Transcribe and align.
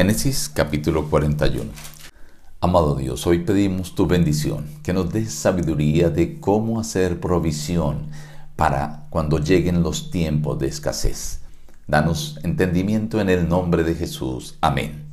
Génesis 0.00 0.48
capítulo 0.48 1.10
41. 1.10 1.70
Amado 2.62 2.94
Dios, 2.94 3.26
hoy 3.26 3.40
pedimos 3.40 3.94
tu 3.94 4.06
bendición, 4.06 4.64
que 4.82 4.94
nos 4.94 5.12
des 5.12 5.30
sabiduría 5.30 6.08
de 6.08 6.40
cómo 6.40 6.80
hacer 6.80 7.20
provisión 7.20 8.06
para 8.56 9.04
cuando 9.10 9.36
lleguen 9.36 9.82
los 9.82 10.10
tiempos 10.10 10.58
de 10.58 10.68
escasez. 10.68 11.42
Danos 11.86 12.40
entendimiento 12.44 13.20
en 13.20 13.28
el 13.28 13.46
nombre 13.46 13.84
de 13.84 13.94
Jesús. 13.94 14.56
Amén. 14.62 15.04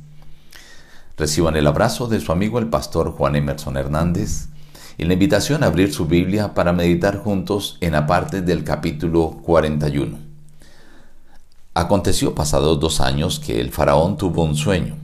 Reciban 1.18 1.56
el 1.56 1.66
abrazo 1.66 2.08
de 2.08 2.20
su 2.20 2.32
amigo 2.32 2.58
el 2.58 2.70
pastor 2.70 3.10
Juan 3.12 3.36
Emerson 3.36 3.76
Hernández 3.76 4.48
y 4.96 5.04
la 5.04 5.12
invitación 5.12 5.64
a 5.64 5.66
abrir 5.66 5.92
su 5.92 6.06
Biblia 6.06 6.54
para 6.54 6.72
meditar 6.72 7.18
juntos 7.18 7.76
en 7.82 7.92
la 7.92 8.06
parte 8.06 8.40
del 8.40 8.64
capítulo 8.64 9.38
41. 9.42 10.27
Aconteció 11.78 12.34
pasados 12.34 12.80
dos 12.80 13.00
años 13.00 13.38
que 13.38 13.60
el 13.60 13.70
faraón 13.70 14.16
tuvo 14.16 14.42
un 14.42 14.56
sueño. 14.56 14.96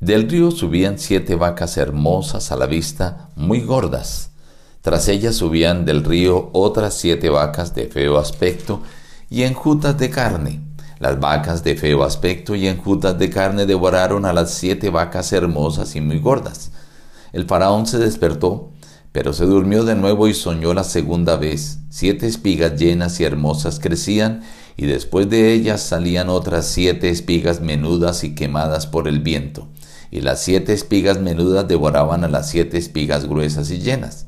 Del 0.00 0.28
río 0.28 0.50
subían 0.50 0.98
siete 0.98 1.36
vacas 1.36 1.76
hermosas 1.76 2.50
a 2.50 2.56
la 2.56 2.66
vista, 2.66 3.30
muy 3.36 3.60
gordas. 3.60 4.30
Tras 4.80 5.06
ellas 5.06 5.36
subían 5.36 5.84
del 5.84 6.02
río 6.02 6.50
otras 6.52 6.94
siete 6.94 7.28
vacas 7.28 7.76
de 7.76 7.86
feo 7.86 8.18
aspecto 8.18 8.82
y 9.30 9.44
enjutas 9.44 9.96
de 9.96 10.10
carne. 10.10 10.62
Las 10.98 11.20
vacas 11.20 11.62
de 11.62 11.76
feo 11.76 12.02
aspecto 12.02 12.56
y 12.56 12.66
enjutas 12.66 13.16
de 13.20 13.30
carne 13.30 13.66
devoraron 13.66 14.24
a 14.24 14.32
las 14.32 14.50
siete 14.50 14.90
vacas 14.90 15.32
hermosas 15.32 15.94
y 15.94 16.00
muy 16.00 16.18
gordas. 16.18 16.72
El 17.32 17.46
faraón 17.46 17.86
se 17.86 17.98
despertó, 17.98 18.72
pero 19.12 19.32
se 19.32 19.46
durmió 19.46 19.84
de 19.84 19.94
nuevo 19.94 20.26
y 20.26 20.34
soñó 20.34 20.74
la 20.74 20.82
segunda 20.82 21.36
vez. 21.36 21.78
Siete 21.88 22.26
espigas 22.26 22.74
llenas 22.74 23.20
y 23.20 23.24
hermosas 23.24 23.78
crecían 23.78 24.42
y 24.78 24.86
después 24.86 25.28
de 25.28 25.52
ellas 25.52 25.82
salían 25.82 26.28
otras 26.30 26.64
siete 26.64 27.10
espigas 27.10 27.60
menudas 27.60 28.22
y 28.22 28.36
quemadas 28.36 28.86
por 28.86 29.08
el 29.08 29.18
viento, 29.18 29.66
y 30.12 30.20
las 30.20 30.40
siete 30.40 30.72
espigas 30.72 31.20
menudas 31.20 31.66
devoraban 31.66 32.22
a 32.22 32.28
las 32.28 32.48
siete 32.48 32.78
espigas 32.78 33.28
gruesas 33.28 33.72
y 33.72 33.80
llenas. 33.80 34.26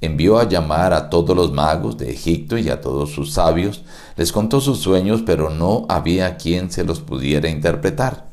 Envió 0.00 0.40
a 0.40 0.48
llamar 0.48 0.92
a 0.92 1.10
todos 1.10 1.36
los 1.36 1.52
magos 1.52 1.96
de 1.96 2.10
Egipto 2.10 2.58
y 2.58 2.70
a 2.70 2.80
todos 2.80 3.12
sus 3.12 3.32
sabios, 3.32 3.84
les 4.16 4.32
contó 4.32 4.60
sus 4.60 4.80
sueños, 4.80 5.22
pero 5.24 5.48
no 5.48 5.86
había 5.88 6.36
quien 6.38 6.72
se 6.72 6.82
los 6.82 6.98
pudiera 6.98 7.48
interpretar. 7.48 8.26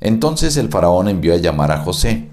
Entonces 0.00 0.58
el 0.58 0.68
faraón 0.68 1.08
envió 1.08 1.32
a 1.32 1.38
llamar 1.38 1.72
a 1.72 1.78
José. 1.78 2.28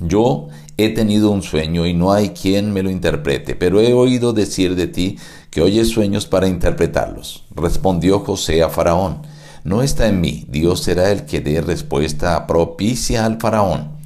Yo 0.00 0.48
he 0.76 0.90
tenido 0.90 1.30
un 1.30 1.42
sueño 1.42 1.86
y 1.86 1.94
no 1.94 2.12
hay 2.12 2.30
quien 2.30 2.72
me 2.72 2.82
lo 2.82 2.90
interprete, 2.90 3.54
pero 3.54 3.80
he 3.80 3.92
oído 3.92 4.32
decir 4.32 4.74
de 4.74 4.86
ti 4.86 5.18
que 5.50 5.62
oyes 5.62 5.88
sueños 5.88 6.26
para 6.26 6.48
interpretarlos. 6.48 7.44
Respondió 7.54 8.20
José 8.20 8.62
a 8.62 8.68
Faraón, 8.68 9.22
no 9.64 9.82
está 9.82 10.06
en 10.06 10.20
mí, 10.20 10.46
Dios 10.48 10.82
será 10.82 11.10
el 11.10 11.24
que 11.24 11.40
dé 11.40 11.60
respuesta 11.60 12.46
propicia 12.46 13.24
al 13.24 13.40
Faraón. 13.40 13.96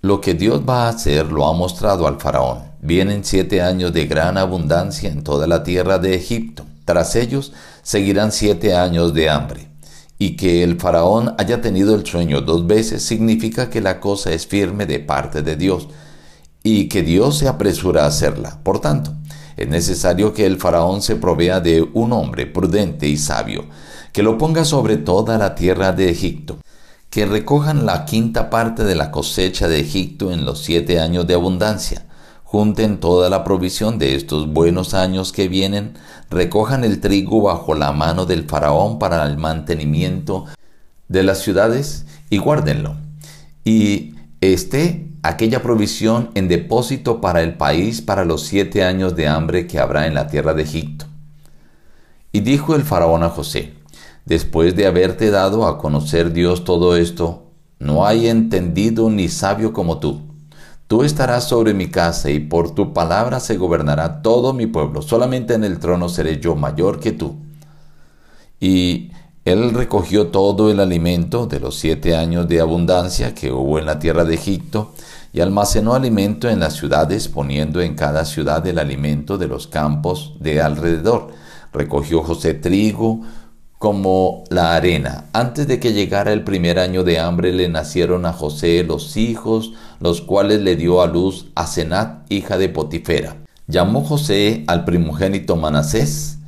Lo 0.00 0.20
que 0.20 0.34
Dios 0.34 0.62
va 0.68 0.86
a 0.86 0.88
hacer 0.90 1.30
lo 1.30 1.46
ha 1.46 1.52
mostrado 1.52 2.06
al 2.06 2.20
Faraón. 2.20 2.58
Vienen 2.82 3.24
siete 3.24 3.62
años 3.62 3.92
de 3.92 4.06
gran 4.06 4.36
abundancia 4.36 5.10
en 5.10 5.22
toda 5.22 5.46
la 5.46 5.62
tierra 5.62 5.98
de 5.98 6.14
Egipto. 6.14 6.66
Tras 6.84 7.16
ellos 7.16 7.52
seguirán 7.82 8.32
siete 8.32 8.74
años 8.74 9.14
de 9.14 9.30
hambre. 9.30 9.68
Y 10.18 10.36
que 10.36 10.62
el 10.62 10.78
faraón 10.78 11.34
haya 11.38 11.60
tenido 11.60 11.94
el 11.94 12.06
sueño 12.06 12.40
dos 12.40 12.66
veces 12.66 13.02
significa 13.02 13.68
que 13.68 13.80
la 13.80 14.00
cosa 14.00 14.32
es 14.32 14.46
firme 14.46 14.86
de 14.86 15.00
parte 15.00 15.42
de 15.42 15.56
Dios 15.56 15.88
y 16.62 16.88
que 16.88 17.02
Dios 17.02 17.38
se 17.38 17.48
apresura 17.48 18.04
a 18.04 18.08
hacerla. 18.08 18.60
Por 18.62 18.80
tanto, 18.80 19.14
es 19.56 19.68
necesario 19.68 20.32
que 20.32 20.46
el 20.46 20.58
faraón 20.58 21.02
se 21.02 21.16
provea 21.16 21.60
de 21.60 21.82
un 21.92 22.12
hombre 22.12 22.46
prudente 22.46 23.06
y 23.06 23.16
sabio, 23.16 23.66
que 24.12 24.22
lo 24.22 24.38
ponga 24.38 24.64
sobre 24.64 24.96
toda 24.96 25.38
la 25.38 25.54
tierra 25.54 25.92
de 25.92 26.10
Egipto, 26.10 26.58
que 27.10 27.26
recojan 27.26 27.86
la 27.86 28.04
quinta 28.04 28.50
parte 28.50 28.82
de 28.84 28.94
la 28.94 29.10
cosecha 29.10 29.68
de 29.68 29.80
Egipto 29.80 30.32
en 30.32 30.44
los 30.44 30.64
siete 30.64 30.98
años 30.98 31.26
de 31.26 31.34
abundancia, 31.34 32.06
junten 32.54 33.00
toda 33.00 33.28
la 33.30 33.42
provisión 33.42 33.98
de 33.98 34.14
estos 34.14 34.46
buenos 34.46 34.94
años 34.94 35.32
que 35.32 35.48
vienen, 35.48 35.94
recojan 36.30 36.84
el 36.84 37.00
trigo 37.00 37.42
bajo 37.42 37.74
la 37.74 37.90
mano 37.90 38.26
del 38.26 38.44
faraón 38.44 39.00
para 39.00 39.26
el 39.26 39.38
mantenimiento 39.38 40.44
de 41.08 41.24
las 41.24 41.40
ciudades 41.40 42.06
y 42.30 42.38
guárdenlo. 42.38 42.94
Y 43.64 44.14
esté 44.40 45.08
aquella 45.24 45.64
provisión 45.64 46.30
en 46.36 46.46
depósito 46.46 47.20
para 47.20 47.42
el 47.42 47.54
país 47.54 48.00
para 48.00 48.24
los 48.24 48.42
siete 48.42 48.84
años 48.84 49.16
de 49.16 49.26
hambre 49.26 49.66
que 49.66 49.80
habrá 49.80 50.06
en 50.06 50.14
la 50.14 50.28
tierra 50.28 50.54
de 50.54 50.62
Egipto. 50.62 51.06
Y 52.30 52.38
dijo 52.38 52.76
el 52.76 52.84
faraón 52.84 53.24
a 53.24 53.30
José, 53.30 53.74
después 54.26 54.76
de 54.76 54.86
haberte 54.86 55.32
dado 55.32 55.66
a 55.66 55.76
conocer 55.78 56.32
Dios 56.32 56.62
todo 56.62 56.96
esto, 56.96 57.50
no 57.80 58.06
hay 58.06 58.28
entendido 58.28 59.10
ni 59.10 59.28
sabio 59.28 59.72
como 59.72 59.98
tú. 59.98 60.33
Tú 60.86 61.02
estarás 61.02 61.44
sobre 61.44 61.72
mi 61.72 61.88
casa 61.88 62.30
y 62.30 62.40
por 62.40 62.74
tu 62.74 62.92
palabra 62.92 63.40
se 63.40 63.56
gobernará 63.56 64.20
todo 64.22 64.52
mi 64.52 64.66
pueblo. 64.66 65.00
Solamente 65.00 65.54
en 65.54 65.64
el 65.64 65.78
trono 65.78 66.08
seré 66.08 66.40
yo 66.40 66.54
mayor 66.54 67.00
que 67.00 67.12
tú. 67.12 67.36
Y 68.60 69.10
él 69.44 69.72
recogió 69.72 70.28
todo 70.28 70.70
el 70.70 70.80
alimento 70.80 71.46
de 71.46 71.60
los 71.60 71.76
siete 71.76 72.16
años 72.16 72.48
de 72.48 72.60
abundancia 72.60 73.34
que 73.34 73.52
hubo 73.52 73.78
en 73.78 73.86
la 73.86 73.98
tierra 73.98 74.24
de 74.24 74.34
Egipto 74.34 74.92
y 75.32 75.40
almacenó 75.40 75.94
alimento 75.94 76.48
en 76.48 76.60
las 76.60 76.74
ciudades, 76.74 77.28
poniendo 77.28 77.80
en 77.80 77.94
cada 77.94 78.24
ciudad 78.24 78.66
el 78.66 78.78
alimento 78.78 79.36
de 79.36 79.48
los 79.48 79.66
campos 79.66 80.34
de 80.40 80.62
alrededor. 80.62 81.28
Recogió 81.72 82.22
José 82.22 82.54
trigo 82.54 83.22
como 83.78 84.44
la 84.50 84.74
arena. 84.74 85.26
Antes 85.32 85.66
de 85.66 85.80
que 85.80 85.92
llegara 85.92 86.32
el 86.32 86.44
primer 86.44 86.78
año 86.78 87.04
de 87.04 87.18
hambre 87.18 87.52
le 87.52 87.68
nacieron 87.68 88.26
a 88.26 88.32
José 88.32 88.82
los 88.84 89.16
hijos, 89.16 89.72
los 90.00 90.20
cuales 90.20 90.60
le 90.60 90.76
dio 90.76 91.02
a 91.02 91.06
luz 91.06 91.46
a 91.54 91.66
Senat, 91.66 92.30
hija 92.30 92.58
de 92.58 92.68
Potifera. 92.68 93.36
Llamó 93.66 94.02
José 94.02 94.64
al 94.66 94.84
primogénito 94.84 95.56
Manasés, 95.56 96.38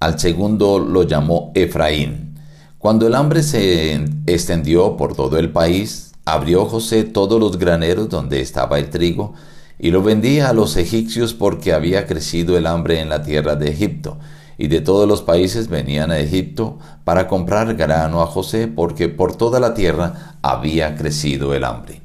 al 0.00 0.18
segundo 0.18 0.78
lo 0.78 1.02
llamó 1.02 1.52
Efraín. 1.54 2.38
Cuando 2.78 3.06
el 3.06 3.14
hambre 3.14 3.42
se 3.42 3.94
extendió 4.26 4.96
por 4.96 5.16
todo 5.16 5.38
el 5.38 5.50
país, 5.50 6.08
Abrió 6.28 6.66
José 6.66 7.04
todos 7.04 7.40
los 7.40 7.58
graneros 7.58 8.10
donde 8.10 8.42
estaba 8.42 8.78
el 8.78 8.90
trigo 8.90 9.32
y 9.78 9.92
lo 9.92 10.02
vendía 10.02 10.50
a 10.50 10.52
los 10.52 10.76
egipcios 10.76 11.32
porque 11.32 11.72
había 11.72 12.06
crecido 12.06 12.58
el 12.58 12.66
hambre 12.66 13.00
en 13.00 13.08
la 13.08 13.22
tierra 13.22 13.56
de 13.56 13.70
Egipto. 13.70 14.18
Y 14.58 14.66
de 14.66 14.80
todos 14.80 15.08
los 15.08 15.22
países 15.22 15.68
venían 15.68 16.10
a 16.10 16.18
Egipto 16.18 16.78
para 17.04 17.28
comprar 17.28 17.74
grano 17.76 18.20
a 18.20 18.26
José 18.26 18.66
porque 18.66 19.08
por 19.08 19.36
toda 19.36 19.60
la 19.60 19.72
tierra 19.72 20.36
había 20.42 20.96
crecido 20.96 21.54
el 21.54 21.64
hambre. 21.64 22.02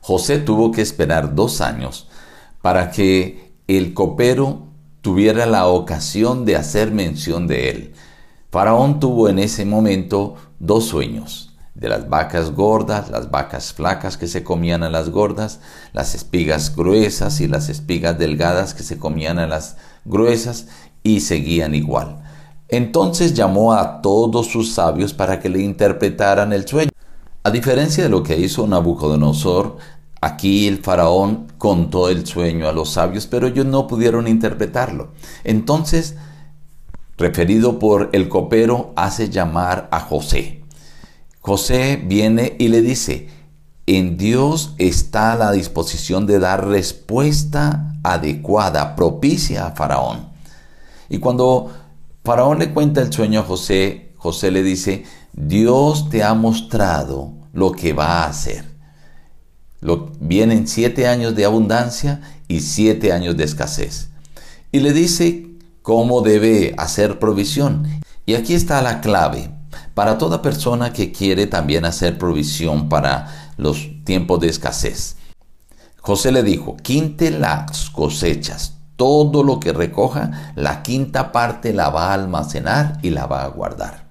José 0.00 0.38
tuvo 0.38 0.72
que 0.72 0.82
esperar 0.82 1.34
dos 1.34 1.60
años 1.60 2.08
para 2.60 2.90
que 2.90 3.54
el 3.68 3.94
copero 3.94 4.68
tuviera 5.00 5.46
la 5.46 5.66
ocasión 5.66 6.44
de 6.44 6.56
hacer 6.56 6.90
mención 6.90 7.46
de 7.46 7.70
él. 7.70 7.94
Faraón 8.50 8.98
tuvo 8.98 9.28
en 9.28 9.38
ese 9.38 9.64
momento 9.64 10.34
dos 10.58 10.86
sueños 10.86 11.48
de 11.74 11.88
las 11.88 12.08
vacas 12.08 12.50
gordas, 12.50 13.08
las 13.08 13.30
vacas 13.30 13.72
flacas 13.72 14.16
que 14.16 14.26
se 14.26 14.42
comían 14.42 14.82
a 14.82 14.90
las 14.90 15.10
gordas, 15.10 15.60
las 15.92 16.14
espigas 16.16 16.74
gruesas 16.74 17.40
y 17.40 17.46
las 17.46 17.68
espigas 17.68 18.18
delgadas 18.18 18.74
que 18.74 18.82
se 18.82 18.98
comían 18.98 19.38
a 19.38 19.46
las 19.46 19.76
gruesas 20.04 20.66
y 21.16 21.20
seguían 21.20 21.74
igual. 21.74 22.18
Entonces 22.68 23.34
llamó 23.34 23.72
a 23.72 24.02
todos 24.02 24.46
sus 24.48 24.72
sabios 24.72 25.14
para 25.14 25.40
que 25.40 25.48
le 25.48 25.62
interpretaran 25.62 26.52
el 26.52 26.66
sueño. 26.66 26.90
A 27.42 27.50
diferencia 27.50 28.02
de 28.04 28.10
lo 28.10 28.22
que 28.22 28.38
hizo 28.38 28.66
Nabucodonosor, 28.66 29.78
aquí 30.20 30.68
el 30.68 30.78
faraón 30.78 31.46
contó 31.56 32.08
el 32.08 32.26
sueño 32.26 32.68
a 32.68 32.72
los 32.72 32.90
sabios, 32.90 33.26
pero 33.26 33.46
ellos 33.46 33.64
no 33.64 33.86
pudieron 33.86 34.28
interpretarlo. 34.28 35.12
Entonces, 35.44 36.16
referido 37.16 37.78
por 37.78 38.10
el 38.12 38.28
copero, 38.28 38.92
hace 38.96 39.30
llamar 39.30 39.88
a 39.90 40.00
José 40.00 40.58
José 41.48 41.98
viene 42.04 42.56
y 42.58 42.68
le 42.68 42.82
dice, 42.82 43.28
en 43.86 44.18
Dios 44.18 44.74
está 44.76 45.34
la 45.34 45.50
disposición 45.52 46.26
de 46.26 46.38
dar 46.38 46.68
respuesta 46.68 47.94
adecuada, 48.02 48.94
propicia 48.94 49.66
a 49.66 49.70
Faraón. 49.70 50.28
Y 51.08 51.18
cuando 51.18 51.70
Faraón 52.24 52.58
le 52.58 52.72
cuenta 52.72 53.00
el 53.00 53.12
sueño 53.12 53.40
a 53.40 53.44
José, 53.44 54.12
José 54.16 54.50
le 54.50 54.62
dice, 54.62 55.04
Dios 55.32 56.10
te 56.10 56.22
ha 56.22 56.34
mostrado 56.34 57.32
lo 57.52 57.72
que 57.72 57.92
va 57.92 58.24
a 58.24 58.28
hacer. 58.28 58.64
Vienen 60.20 60.66
siete 60.66 61.06
años 61.06 61.34
de 61.36 61.44
abundancia 61.44 62.20
y 62.48 62.60
siete 62.60 63.12
años 63.12 63.36
de 63.36 63.44
escasez. 63.44 64.10
Y 64.72 64.80
le 64.80 64.92
dice 64.92 65.46
cómo 65.82 66.20
debe 66.20 66.74
hacer 66.76 67.18
provisión. 67.18 67.86
Y 68.26 68.34
aquí 68.34 68.54
está 68.54 68.82
la 68.82 69.00
clave 69.00 69.50
para 69.94 70.18
toda 70.18 70.42
persona 70.42 70.92
que 70.92 71.12
quiere 71.12 71.46
también 71.46 71.84
hacer 71.84 72.18
provisión 72.18 72.88
para 72.88 73.52
los 73.56 73.88
tiempos 74.04 74.40
de 74.40 74.48
escasez. 74.48 75.16
José 76.00 76.32
le 76.32 76.42
dijo, 76.42 76.76
quinte 76.76 77.30
las 77.30 77.90
cosechas, 77.90 78.77
todo 78.98 79.44
lo 79.44 79.60
que 79.60 79.72
recoja, 79.72 80.52
la 80.56 80.82
quinta 80.82 81.30
parte 81.30 81.72
la 81.72 81.88
va 81.88 82.10
a 82.10 82.14
almacenar 82.14 82.98
y 83.00 83.10
la 83.10 83.26
va 83.26 83.44
a 83.44 83.48
guardar. 83.48 84.08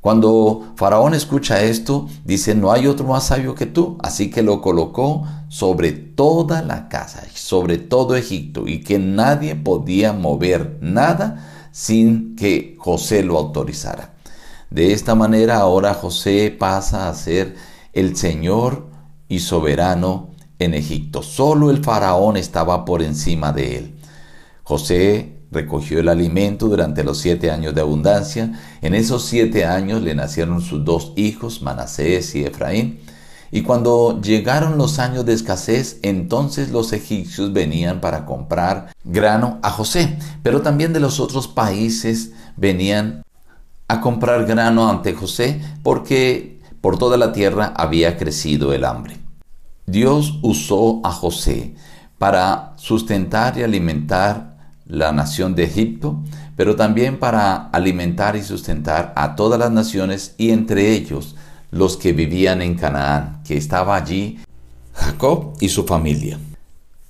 Cuando 0.00 0.72
Faraón 0.76 1.14
escucha 1.14 1.62
esto, 1.62 2.08
dice, 2.24 2.54
no 2.54 2.70
hay 2.70 2.86
otro 2.86 3.06
más 3.06 3.24
sabio 3.26 3.56
que 3.56 3.66
tú, 3.66 3.98
así 4.00 4.30
que 4.30 4.42
lo 4.42 4.62
colocó 4.62 5.26
sobre 5.48 5.90
toda 5.90 6.62
la 6.62 6.88
casa, 6.88 7.24
sobre 7.34 7.78
todo 7.78 8.14
Egipto, 8.14 8.68
y 8.68 8.82
que 8.82 9.00
nadie 9.00 9.56
podía 9.56 10.12
mover 10.12 10.78
nada 10.80 11.68
sin 11.72 12.36
que 12.36 12.76
José 12.78 13.24
lo 13.24 13.36
autorizara. 13.36 14.14
De 14.70 14.92
esta 14.92 15.16
manera 15.16 15.58
ahora 15.58 15.92
José 15.92 16.54
pasa 16.56 17.08
a 17.08 17.14
ser 17.14 17.56
el 17.92 18.16
Señor 18.16 18.86
y 19.28 19.40
soberano 19.40 20.30
en 20.64 20.74
Egipto. 20.74 21.22
Solo 21.22 21.70
el 21.70 21.82
faraón 21.82 22.36
estaba 22.36 22.84
por 22.84 23.02
encima 23.02 23.52
de 23.52 23.78
él. 23.78 23.94
José 24.62 25.32
recogió 25.50 26.00
el 26.00 26.08
alimento 26.08 26.68
durante 26.68 27.04
los 27.04 27.18
siete 27.18 27.50
años 27.50 27.74
de 27.74 27.80
abundancia. 27.80 28.58
En 28.80 28.94
esos 28.94 29.24
siete 29.24 29.64
años 29.64 30.02
le 30.02 30.14
nacieron 30.14 30.60
sus 30.60 30.84
dos 30.84 31.12
hijos, 31.16 31.62
Manasés 31.62 32.34
y 32.34 32.44
Efraín. 32.44 33.00
Y 33.50 33.62
cuando 33.62 34.18
llegaron 34.22 34.78
los 34.78 34.98
años 34.98 35.26
de 35.26 35.34
escasez, 35.34 35.98
entonces 36.02 36.70
los 36.70 36.94
egipcios 36.94 37.52
venían 37.52 38.00
para 38.00 38.24
comprar 38.24 38.94
grano 39.04 39.58
a 39.62 39.70
José, 39.70 40.16
pero 40.42 40.62
también 40.62 40.94
de 40.94 41.00
los 41.00 41.20
otros 41.20 41.48
países 41.48 42.32
venían 42.56 43.22
a 43.88 44.00
comprar 44.00 44.46
grano 44.46 44.88
ante 44.88 45.12
José 45.12 45.60
porque 45.82 46.62
por 46.80 46.96
toda 46.96 47.18
la 47.18 47.34
tierra 47.34 47.74
había 47.76 48.16
crecido 48.16 48.72
el 48.72 48.86
hambre. 48.86 49.21
Dios 49.86 50.38
usó 50.42 51.00
a 51.02 51.10
José 51.10 51.74
para 52.18 52.74
sustentar 52.76 53.58
y 53.58 53.62
alimentar 53.64 54.56
la 54.86 55.10
nación 55.10 55.54
de 55.54 55.64
Egipto, 55.64 56.22
pero 56.56 56.76
también 56.76 57.18
para 57.18 57.68
alimentar 57.70 58.36
y 58.36 58.42
sustentar 58.42 59.12
a 59.16 59.34
todas 59.34 59.58
las 59.58 59.72
naciones 59.72 60.34
y 60.38 60.50
entre 60.50 60.92
ellos 60.92 61.34
los 61.72 61.96
que 61.96 62.12
vivían 62.12 62.62
en 62.62 62.76
Canaán, 62.76 63.42
que 63.44 63.56
estaba 63.56 63.96
allí 63.96 64.38
Jacob 64.92 65.54
y 65.60 65.68
su 65.68 65.84
familia. 65.84 66.38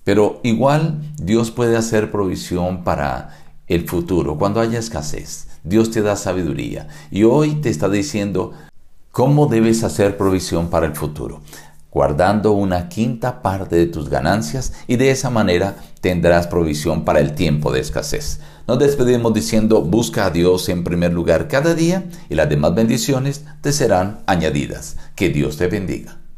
Pero 0.05 0.41
igual 0.43 1.03
Dios 1.21 1.51
puede 1.51 1.77
hacer 1.77 2.11
provisión 2.11 2.85
para 2.85 3.37
el 3.67 3.87
futuro, 3.87 4.39
cuando 4.39 4.61
haya 4.61 4.79
escasez. 4.79 5.49
Dios 5.63 5.91
te 5.91 6.03
da 6.03 6.17
sabiduría 6.17 6.89
y 7.11 7.25
hoy 7.25 7.57
te 7.57 7.69
está 7.69 7.89
diciendo 7.89 8.53
cómo 9.11 9.47
debes 9.47 9.85
hacer 9.85 10.17
provisión 10.17 10.71
para 10.71 10.87
el 10.87 10.97
futuro 10.97 11.43
guardando 11.93 12.53
una 12.53 12.89
quinta 12.89 13.43
parte 13.43 13.77
de 13.77 13.87
tus 13.87 14.09
ganancias 14.09 14.73
y 14.87 14.97
de 14.97 15.11
esa 15.11 15.31
manera 15.31 15.77
tendrás 16.00 16.47
provisión 16.47 17.05
para 17.05 17.21
el 17.21 17.35
tiempo 17.35 17.71
de 17.71 17.81
escasez. 17.81 18.41
Nos 18.67 18.79
despedimos 18.79 19.35
diciendo 19.35 19.83
busca 19.83 20.27
a 20.27 20.31
Dios 20.31 20.69
en 20.69 20.85
primer 20.85 21.12
lugar 21.12 21.49
cada 21.49 21.75
día 21.75 22.05
y 22.29 22.35
las 22.35 22.49
demás 22.49 22.75
bendiciones 22.75 23.44
te 23.61 23.73
serán 23.73 24.21
añadidas. 24.27 24.97
Que 25.15 25.29
Dios 25.29 25.56
te 25.56 25.67
bendiga. 25.67 26.22